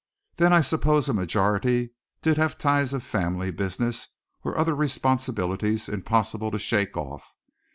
[0.37, 1.91] Then I suppose a majority
[2.23, 4.07] did have ties of family, business
[4.43, 7.31] or other responsibilities impossible to shake off.